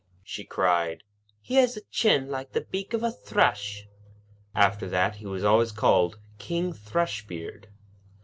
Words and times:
she 0.23 0.43
cried, 0.43 1.03
'he 1.41 1.57
has 1.57 1.77
a 1.77 1.81
chin 1.91 2.27
like 2.27 2.53
the 2.53 2.61
beak 2.65 2.95
of 2.95 3.03
a 3.03 3.11
thrush.' 3.11 3.83
After 4.55 4.89
that, 4.89 5.17
he 5.17 5.27
was 5.27 5.43
always 5.43 5.71
called 5.71 6.17
'King 6.39 6.73
Thrushbeard.' 6.73 7.67